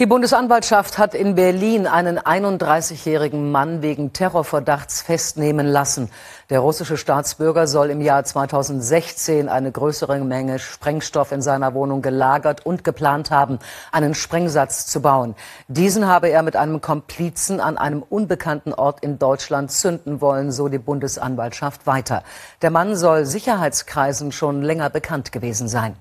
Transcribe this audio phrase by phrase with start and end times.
[0.00, 6.10] Die Bundesanwaltschaft hat in Berlin einen 31-jährigen Mann wegen Terrorverdachts festnehmen lassen.
[6.50, 12.66] Der russische Staatsbürger soll im Jahr 2016 eine größere Menge Sprengstoff in seiner Wohnung gelagert
[12.66, 13.60] und geplant haben,
[13.92, 15.36] einen Sprengsatz zu bauen.
[15.68, 20.66] Diesen habe er mit einem Komplizen an einem unbekannten Ort in Deutschland zünden wollen, so
[20.66, 22.24] die Bundesanwaltschaft weiter.
[22.62, 25.94] Der Mann soll Sicherheitskreisen schon länger bekannt gewesen sein.